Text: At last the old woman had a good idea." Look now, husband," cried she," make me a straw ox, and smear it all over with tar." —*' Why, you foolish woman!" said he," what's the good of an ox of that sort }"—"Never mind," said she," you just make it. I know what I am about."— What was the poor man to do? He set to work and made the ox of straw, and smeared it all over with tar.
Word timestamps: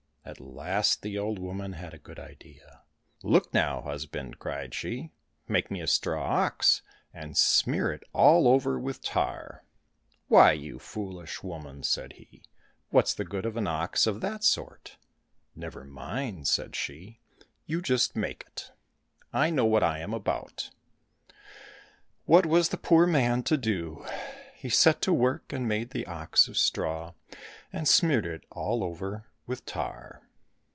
At 0.23 0.39
last 0.39 1.01
the 1.01 1.17
old 1.17 1.39
woman 1.39 1.73
had 1.73 1.95
a 1.95 1.99
good 1.99 2.19
idea." 2.19 2.83
Look 3.23 3.51
now, 3.55 3.81
husband," 3.81 4.37
cried 4.37 4.71
she," 4.73 5.11
make 5.47 5.71
me 5.71 5.81
a 5.81 5.87
straw 5.87 6.23
ox, 6.45 6.83
and 7.11 7.35
smear 7.35 7.91
it 7.91 8.03
all 8.13 8.47
over 8.47 8.79
with 8.79 9.01
tar." 9.01 9.63
—*' 10.07 10.27
Why, 10.29 10.51
you 10.51 10.77
foolish 10.77 11.41
woman!" 11.41 11.81
said 11.83 12.13
he," 12.13 12.43
what's 12.91 13.15
the 13.15 13.25
good 13.25 13.47
of 13.47 13.57
an 13.57 13.65
ox 13.65 14.05
of 14.05 14.21
that 14.21 14.43
sort 14.43 14.97
}"—"Never 15.55 15.83
mind," 15.83 16.47
said 16.47 16.75
she," 16.75 17.19
you 17.65 17.81
just 17.81 18.15
make 18.15 18.43
it. 18.45 18.71
I 19.33 19.49
know 19.49 19.65
what 19.65 19.81
I 19.83 19.99
am 19.99 20.13
about."— 20.13 20.69
What 22.25 22.45
was 22.45 22.69
the 22.69 22.77
poor 22.77 23.07
man 23.07 23.41
to 23.43 23.57
do? 23.57 24.05
He 24.55 24.69
set 24.69 25.01
to 25.01 25.13
work 25.13 25.51
and 25.51 25.67
made 25.67 25.89
the 25.89 26.05
ox 26.05 26.47
of 26.47 26.59
straw, 26.59 27.13
and 27.73 27.87
smeared 27.87 28.27
it 28.27 28.45
all 28.51 28.83
over 28.83 29.25
with 29.47 29.65
tar. 29.65 30.21